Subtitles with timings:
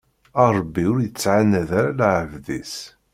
[0.55, 2.75] Ṛebbi ur ittɛanad ara lɛebd-is.